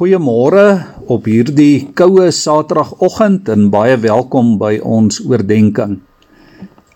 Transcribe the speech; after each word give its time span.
Goeiemôre 0.00 0.78
op 1.12 1.26
hierdie 1.28 1.90
koue 1.92 2.30
Saterdagoggend 2.32 3.50
en 3.52 3.66
baie 3.68 3.98
welkom 4.00 4.54
by 4.56 4.78
ons 4.80 5.18
oordeenking. 5.20 5.98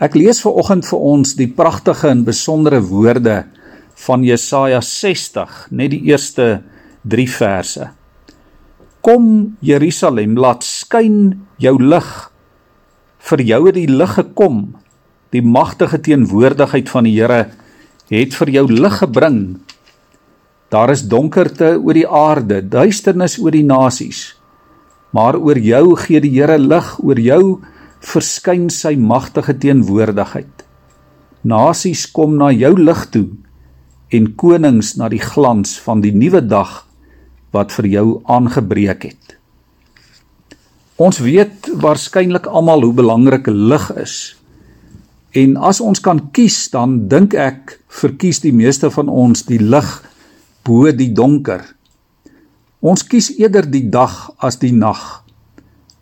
Ek 0.01 0.17
lees 0.17 0.41
ver 0.41 0.57
oggend 0.63 0.89
vir 0.89 1.03
ons 1.11 1.35
die 1.37 1.51
pragtige 1.53 2.09
en 2.09 2.23
besondere 2.25 2.79
woorde 2.81 3.35
van 4.07 4.25
Jesaja 4.25 4.81
60, 4.81 5.53
net 5.77 5.93
die 5.93 6.01
eerste 6.09 6.47
3 7.05 7.29
verse. 7.29 7.91
Kom 9.05 9.29
Jerusalem, 9.61 10.39
laat 10.41 10.65
skyn 10.65 11.45
jou 11.61 11.77
lig. 11.77 12.09
Vir 13.21 13.45
jou 13.53 13.61
het 13.67 13.77
die 13.83 13.91
lig 14.01 14.17
gekom. 14.17 14.63
Die 15.37 15.45
magtige 15.45 16.01
teenwoordigheid 16.09 16.89
van 16.89 17.05
die 17.05 17.19
Here 17.21 17.43
het 18.09 18.41
vir 18.41 18.57
jou 18.57 18.65
lig 18.73 18.97
gebring 19.05 19.43
Daar 20.75 20.91
is 20.91 21.05
donkerte 21.07 21.77
oor 21.79 21.95
die 21.95 22.09
aarde, 22.09 22.59
duisternis 22.67 23.37
oor 23.39 23.55
die 23.55 23.67
nasies. 23.67 24.33
Maar 25.15 25.39
oor 25.39 25.59
jou 25.63 25.95
gee 26.03 26.19
die 26.25 26.33
Here 26.35 26.59
lig, 26.59 26.89
oor 26.99 27.21
jou 27.21 27.43
verskyn 28.03 28.67
sy 28.75 28.97
magtige 28.99 29.55
teenwoordigheid. 29.63 30.65
Nasies 31.47 32.09
kom 32.11 32.35
na 32.41 32.51
jou 32.51 32.73
lig 32.81 33.05
toe 33.15 33.29
en 34.15 34.33
konings 34.41 34.95
na 34.99 35.07
die 35.13 35.23
glans 35.23 35.77
van 35.85 36.03
die 36.03 36.13
nuwe 36.15 36.43
dag 36.43 36.83
wat 37.55 37.75
vir 37.77 37.89
jou 37.93 38.07
aangebreek 38.31 39.07
het. 39.13 39.37
Ons 40.99 41.21
weet 41.23 41.71
waarskynlik 41.83 42.49
almal 42.51 42.83
hoe 42.87 42.97
belangrik 42.99 43.47
lig 43.51 43.87
is. 44.01 44.17
En 45.35 45.57
as 45.57 45.81
ons 45.83 46.03
kan 46.03 46.21
kies, 46.35 46.59
dan 46.71 47.05
dink 47.11 47.35
ek 47.35 47.79
verkies 48.03 48.43
die 48.43 48.55
meeste 48.55 48.91
van 48.95 49.11
ons 49.11 49.47
die 49.47 49.63
lig 49.63 49.91
bo 50.65 50.91
die 50.93 51.13
donker. 51.13 51.63
Ons 52.85 53.05
kies 53.09 53.31
eerder 53.39 53.69
die 53.71 53.87
dag 53.93 54.33
as 54.45 54.59
die 54.61 54.73
nag. 54.73 55.23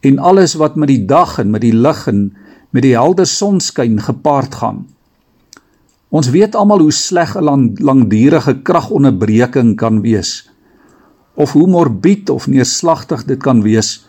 En 0.03 0.19
alles 0.19 0.57
wat 0.59 0.79
met 0.79 0.91
die 0.91 1.05
dag 1.07 1.39
en 1.39 1.51
met 1.51 1.63
die 1.63 1.75
lig 1.75 2.07
en 2.11 2.33
met 2.71 2.83
die 2.87 2.95
helder 2.97 3.29
sonskyn 3.29 4.01
gepaard 4.03 4.55
gaan. 4.63 4.87
Ons 6.13 6.31
weet 6.35 6.57
almal 6.59 6.83
hoe 6.85 6.93
sleg 6.93 7.37
'n 7.37 7.45
lang, 7.45 7.79
langdurige 7.81 8.63
kragonderbreking 8.63 9.77
kan 9.77 10.03
wees 10.03 10.51
of 11.35 11.53
hoe 11.53 11.67
morbied 11.67 12.31
of 12.31 12.47
neerslagtig 12.47 13.25
dit 13.25 13.41
kan 13.41 13.63
wees 13.63 14.05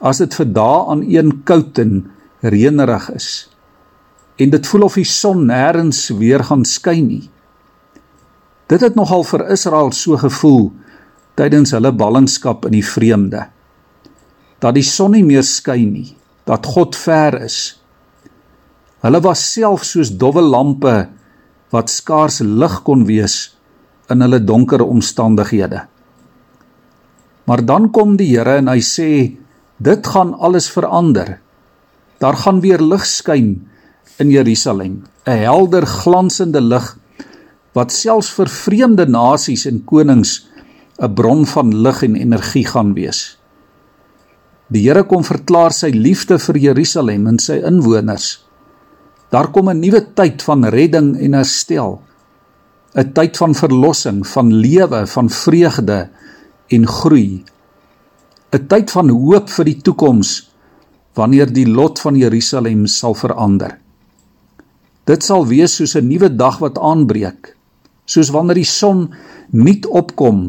as 0.00 0.18
dit 0.18 0.34
vir 0.34 0.46
dae 0.54 0.86
aan 0.90 1.02
een 1.02 1.42
koud 1.44 1.78
en 1.78 2.10
reënerig 2.40 3.10
is. 3.14 3.28
En 4.38 4.50
dit 4.50 4.66
voel 4.66 4.82
of 4.82 4.94
die 4.94 5.06
son 5.06 5.46
nêrens 5.46 6.08
weer 6.18 6.42
gaan 6.44 6.64
skyn 6.64 7.06
nie. 7.06 7.30
Dit 8.72 8.80
het 8.80 8.94
nogal 8.96 9.20
vir 9.28 9.50
Israel 9.52 9.90
so 9.92 10.16
gevoel 10.16 10.70
tydens 11.36 11.74
hulle 11.76 11.92
ballingskap 11.92 12.64
in 12.68 12.78
die 12.78 12.86
vreemde. 12.86 13.44
Dat 14.64 14.78
die 14.78 14.86
son 14.86 15.12
nie 15.12 15.24
meer 15.26 15.44
skyn 15.44 15.90
nie, 15.92 16.12
dat 16.48 16.68
God 16.72 16.96
ver 16.96 17.36
is. 17.44 17.58
Hulle 19.04 19.20
was 19.24 19.42
self 19.44 19.84
soos 19.84 20.12
dowwe 20.16 20.44
lampe 20.44 20.94
wat 21.74 21.92
skaars 21.92 22.40
lig 22.44 22.78
kon 22.86 23.04
wees 23.08 23.52
in 24.12 24.24
hulle 24.24 24.40
donker 24.40 24.84
omstandighede. 24.84 25.84
Maar 27.44 27.64
dan 27.66 27.90
kom 27.92 28.16
die 28.16 28.30
Here 28.30 28.56
en 28.62 28.70
hy 28.72 28.80
sê 28.80 29.10
dit 29.82 30.10
gaan 30.14 30.32
alles 30.38 30.70
verander. 30.72 31.40
Daar 32.22 32.38
gaan 32.44 32.62
weer 32.64 32.80
lig 32.80 33.04
skyn 33.04 33.56
in 34.22 34.30
Jerusalem, 34.30 35.04
'n 35.26 35.38
helder 35.44 35.86
glansende 35.86 36.60
lig 36.60 36.96
wat 37.76 37.92
selfs 37.92 38.30
vir 38.36 38.50
vreemde 38.52 39.06
nasies 39.08 39.66
en 39.66 39.84
konings 39.84 40.46
'n 41.00 41.14
bron 41.14 41.46
van 41.46 41.72
lig 41.82 42.02
en 42.02 42.16
energie 42.16 42.66
gaan 42.66 42.94
wees. 42.94 43.38
Die 44.68 44.82
Here 44.88 45.04
kom 45.04 45.24
verklaar 45.24 45.72
sy 45.72 45.90
liefde 45.90 46.38
vir 46.38 46.56
Jerusalem 46.56 47.26
en 47.26 47.38
sy 47.38 47.60
inwoners. 47.64 48.44
Daar 49.30 49.50
kom 49.50 49.68
'n 49.68 49.80
nuwe 49.80 50.00
tyd 50.14 50.42
van 50.42 50.64
redding 50.64 51.16
en 51.18 51.32
herstel. 51.32 52.00
'n 52.94 53.12
Tyd 53.12 53.36
van 53.36 53.54
verlossing, 53.54 54.26
van 54.26 54.52
lewe, 54.52 55.06
van 55.06 55.30
vreugde 55.30 56.08
en 56.68 56.86
groei. 56.86 57.44
'n 58.52 58.66
Tyd 58.66 58.90
van 58.90 59.08
hoop 59.08 59.48
vir 59.50 59.64
die 59.64 59.80
toekoms 59.82 60.50
wanneer 61.14 61.52
die 61.52 61.66
lot 61.66 62.00
van 62.00 62.16
Jerusalem 62.16 62.86
sal 62.86 63.14
verander. 63.14 63.78
Dit 65.04 65.22
sal 65.22 65.46
wees 65.46 65.76
soos 65.76 65.96
'n 65.96 66.08
nuwe 66.08 66.36
dag 66.36 66.58
wat 66.58 66.78
aanbreek 66.78 67.56
soos 68.06 68.32
wanneer 68.34 68.60
die 68.60 68.68
son 68.68 69.06
nuut 69.50 69.86
opkom 69.86 70.48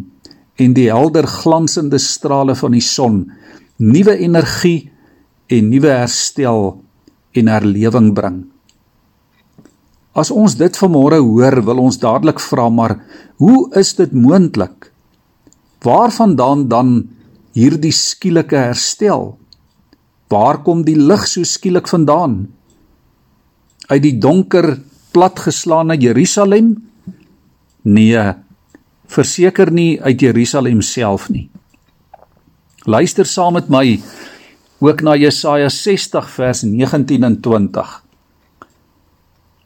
en 0.62 0.74
die 0.78 0.90
helder 0.92 1.28
glansende 1.30 2.00
strale 2.02 2.56
van 2.56 2.76
die 2.76 2.84
son 2.84 3.24
nuwe 3.82 4.16
energie 4.22 4.92
en 5.52 5.70
nuwe 5.70 5.92
herstel 5.92 6.76
en 7.34 7.50
herlewing 7.50 8.14
bring. 8.14 8.44
As 10.14 10.30
ons 10.30 10.54
dit 10.60 10.78
vanmôre 10.78 11.18
hoor, 11.26 11.58
wil 11.66 11.82
ons 11.88 11.98
dadelik 11.98 12.42
vra 12.42 12.68
maar 12.70 13.00
hoe 13.42 13.66
is 13.80 13.96
dit 13.98 14.12
moontlik? 14.14 14.92
Waarvandaan 15.84 16.68
dan 16.70 16.92
hierdie 17.58 17.94
skielike 17.94 18.58
herstel? 18.70 19.34
Waar 20.30 20.62
kom 20.66 20.86
die 20.86 20.98
lig 20.98 21.26
so 21.28 21.46
skielik 21.46 21.90
vandaan? 21.90 22.46
Uit 23.90 24.04
die 24.06 24.16
donker 24.22 24.78
platgeslaane 25.14 25.98
Jerusalem 26.02 26.76
Nee, 27.84 28.34
verseker 29.12 29.72
nie 29.72 30.02
uit 30.02 30.22
Jerusalem 30.22 30.82
self 30.82 31.28
nie. 31.30 31.50
Luister 32.88 33.28
saam 33.28 33.58
met 33.60 33.68
my 33.72 34.00
ook 34.84 35.02
na 35.04 35.16
Jesaja 35.20 35.70
60 35.70 36.30
vers 36.32 36.64
19 36.64 37.24
en 37.24 37.36
20. 37.42 37.92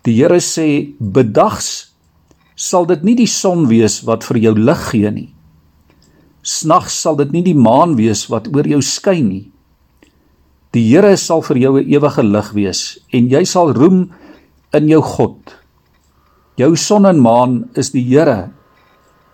Die 0.06 0.16
Here 0.18 0.40
sê: 0.42 0.94
"Bedags 1.00 1.94
sal 2.56 2.86
dit 2.86 3.04
nie 3.04 3.16
die 3.16 3.28
son 3.28 3.68
wees 3.68 4.02
wat 4.02 4.24
vir 4.24 4.38
jou 4.38 4.54
lig 4.60 4.90
gee 4.90 5.12
nie. 5.12 5.30
Snags 6.42 7.02
sal 7.02 7.16
dit 7.16 7.32
nie 7.32 7.44
die 7.44 7.58
maan 7.58 7.96
wees 7.96 8.26
wat 8.30 8.48
oor 8.56 8.66
jou 8.66 8.82
skyn 8.82 9.28
nie. 9.30 9.52
Die 10.74 10.90
Here 10.90 11.18
sal 11.18 11.42
vir 11.42 11.58
jou 11.58 11.78
'n 11.78 11.90
ewige 11.90 12.24
lig 12.24 12.52
wees 12.54 13.00
en 13.14 13.30
jy 13.30 13.46
sal 13.46 13.74
roem 13.74 14.12
in 14.74 14.88
jou 14.88 15.02
God." 15.02 15.57
Jou 16.58 16.74
son 16.74 17.06
en 17.06 17.20
maan 17.22 17.68
is 17.78 17.92
die 17.94 18.02
Here. 18.02 18.50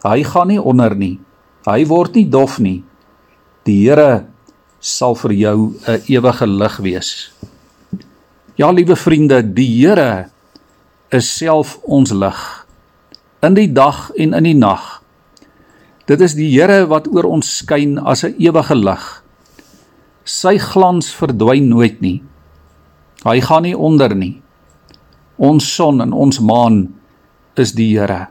Hy 0.04 0.24
gaan 0.28 0.50
nie 0.52 0.60
onder 0.60 0.92
nie. 0.96 1.22
Hy 1.64 1.86
word 1.88 2.18
nie 2.20 2.26
dof 2.28 2.58
nie. 2.60 2.82
Die 3.64 3.78
Here 3.86 4.26
sal 4.84 5.16
vir 5.16 5.32
jou 5.32 5.74
'n 5.88 6.04
ewige 6.12 6.48
lig 6.48 6.78
wees. 6.84 7.32
Ja, 8.58 8.72
liewe 8.72 8.96
vriende, 8.96 9.42
die 9.42 9.72
Here 9.80 10.30
is 11.12 11.38
self 11.38 11.80
ons 11.84 12.12
lig 12.12 12.66
in 13.42 13.54
die 13.54 13.72
dag 13.72 14.12
en 14.18 14.34
in 14.34 14.44
die 14.44 14.56
nag. 14.56 15.02
Dit 16.06 16.22
is 16.22 16.36
die 16.36 16.52
Here 16.52 16.86
wat 16.88 17.08
oor 17.08 17.24
ons 17.24 17.58
skyn 17.58 18.00
as 18.00 18.24
'n 18.24 18.36
ewige 18.38 18.76
lig. 18.76 19.24
Sy 20.26 20.58
glans 20.58 21.14
verdwyn 21.14 21.70
nooit 21.70 22.02
nie. 22.02 22.22
Hy 23.24 23.40
gaan 23.40 23.64
nie 23.64 23.78
onder 23.78 24.16
nie. 24.16 24.42
Ons 25.38 25.76
son 25.76 26.02
en 26.02 26.14
ons 26.14 26.40
maan 26.40 26.94
is 27.60 27.74
die 27.78 27.92
Here. 27.94 28.28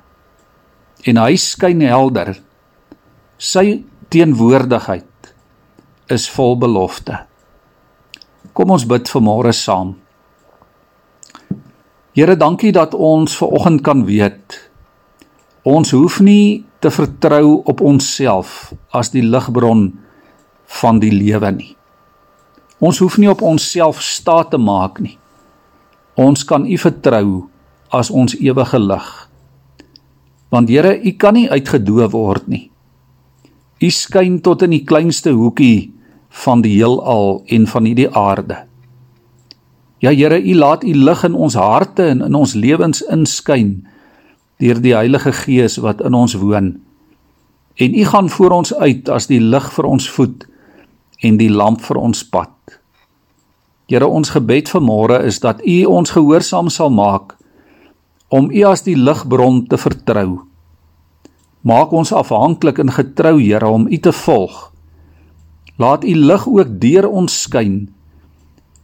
En 1.06 1.18
hy 1.18 1.36
skyn 1.36 1.82
helder. 1.82 2.34
Sy 3.38 3.82
teenwoordigheid 4.12 5.32
is 6.12 6.28
vol 6.30 6.56
belofte. 6.60 7.22
Kom 8.52 8.74
ons 8.74 8.84
bid 8.86 9.08
vanmôre 9.10 9.54
saam. 9.56 9.96
Here, 12.12 12.36
dankie 12.36 12.74
dat 12.76 12.94
ons 12.94 13.34
ver 13.38 13.54
oggend 13.56 13.82
kan 13.86 14.04
weet 14.04 14.58
ons 15.62 15.92
hoef 15.94 16.18
nie 16.20 16.64
te 16.82 16.90
vertrou 16.90 17.60
op 17.70 17.80
onsself 17.86 18.72
as 18.90 19.12
die 19.14 19.22
ligbron 19.22 19.92
van 20.80 20.98
die 20.98 21.12
lewe 21.14 21.52
nie. 21.54 21.70
Ons 22.82 22.98
hoef 22.98 23.18
nie 23.22 23.30
op 23.30 23.44
onsself 23.46 24.00
staat 24.02 24.50
te 24.50 24.58
maak 24.58 24.98
nie. 24.98 25.14
Ons 26.18 26.42
kan 26.44 26.66
U 26.66 26.78
vertrou 26.82 27.44
as 27.92 28.10
ons 28.10 28.34
ewige 28.40 28.80
lig. 28.80 29.08
Want 30.52 30.68
Here, 30.68 30.96
U 30.96 31.12
kan 31.16 31.36
nie 31.36 31.48
uitgedoof 31.50 32.12
word 32.12 32.48
nie. 32.48 32.66
U 33.82 33.88
skyn 33.90 34.40
tot 34.44 34.62
in 34.64 34.74
die 34.76 34.84
kleinste 34.84 35.32
hoekie 35.36 35.92
van 36.44 36.62
die 36.64 36.76
heelal 36.78 37.42
en 37.52 37.66
van 37.68 37.88
hierdie 37.88 38.08
aarde. 38.08 38.62
Ja 40.04 40.12
Here, 40.12 40.40
U 40.40 40.54
laat 40.54 40.84
U 40.84 40.92
lig 40.92 41.24
in 41.28 41.34
ons 41.34 41.56
harte 41.58 42.08
en 42.12 42.24
in 42.24 42.38
ons 42.38 42.54
lewens 42.54 43.04
inskyn 43.12 43.82
deur 44.62 44.78
die 44.80 44.94
Heilige 44.94 45.32
Gees 45.34 45.80
wat 45.82 46.00
in 46.06 46.14
ons 46.14 46.36
woon. 46.38 46.76
En 47.76 47.94
U 47.98 48.04
gaan 48.04 48.28
voor 48.30 48.56
ons 48.60 48.74
uit 48.74 49.08
as 49.08 49.26
die 49.26 49.40
lig 49.40 49.68
vir 49.74 49.88
ons 49.88 50.08
voet 50.14 50.46
en 51.22 51.38
die 51.40 51.50
lamp 51.50 51.80
vir 51.82 51.98
ons 51.98 52.24
pad. 52.24 52.52
Here, 53.90 54.06
ons 54.08 54.32
gebed 54.32 54.70
vanmôre 54.72 55.24
is 55.28 55.40
dat 55.42 55.60
U 55.66 55.78
ons 55.90 56.14
gehoorsaam 56.14 56.70
sal 56.72 56.92
maak 56.94 57.36
om 58.32 58.48
U 58.48 58.64
as 58.64 58.84
die 58.86 58.96
ligbron 58.96 59.66
te 59.68 59.76
vertrou. 59.76 60.40
Maak 61.62 61.92
ons 61.92 62.14
afhanklik 62.16 62.80
en 62.82 62.90
getrou, 62.90 63.36
Here, 63.38 63.68
om 63.68 63.86
U 63.86 63.98
te 63.98 64.12
volg. 64.24 64.72
Laat 65.76 66.04
U 66.04 66.14
lig 66.16 66.48
ook 66.48 66.76
deur 66.80 67.08
ons 67.08 67.42
skyn 67.44 67.86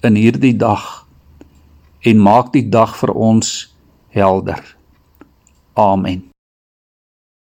in 0.04 0.14
hierdie 0.14 0.54
dag 0.56 1.08
en 2.06 2.22
maak 2.22 2.52
die 2.54 2.68
dag 2.70 2.94
vir 3.00 3.12
ons 3.12 3.74
helder. 4.14 4.62
Amen. 5.74 6.27